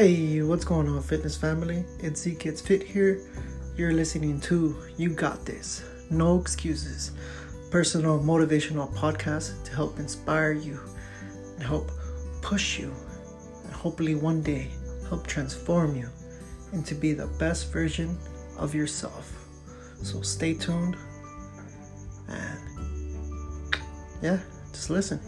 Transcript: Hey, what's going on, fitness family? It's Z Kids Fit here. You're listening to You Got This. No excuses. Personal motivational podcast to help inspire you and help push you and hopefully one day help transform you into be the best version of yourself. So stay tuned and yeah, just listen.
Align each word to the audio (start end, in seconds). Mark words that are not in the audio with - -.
Hey, 0.00 0.40
what's 0.40 0.64
going 0.64 0.88
on, 0.88 1.02
fitness 1.02 1.36
family? 1.36 1.84
It's 1.98 2.22
Z 2.22 2.36
Kids 2.36 2.62
Fit 2.62 2.82
here. 2.82 3.20
You're 3.76 3.92
listening 3.92 4.40
to 4.40 4.74
You 4.96 5.10
Got 5.10 5.44
This. 5.44 5.84
No 6.08 6.40
excuses. 6.40 7.10
Personal 7.70 8.18
motivational 8.18 8.90
podcast 8.94 9.62
to 9.64 9.74
help 9.74 9.98
inspire 9.98 10.52
you 10.52 10.80
and 11.54 11.62
help 11.62 11.90
push 12.40 12.78
you 12.78 12.90
and 13.64 13.74
hopefully 13.74 14.14
one 14.14 14.40
day 14.40 14.70
help 15.10 15.26
transform 15.26 15.94
you 15.94 16.08
into 16.72 16.94
be 16.94 17.12
the 17.12 17.26
best 17.38 17.70
version 17.70 18.16
of 18.56 18.74
yourself. 18.74 19.30
So 20.02 20.22
stay 20.22 20.54
tuned 20.54 20.96
and 22.26 23.76
yeah, 24.22 24.38
just 24.72 24.88
listen. 24.88 25.20